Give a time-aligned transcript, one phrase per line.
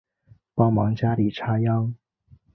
[0.55, 1.93] 帮忙家里插秧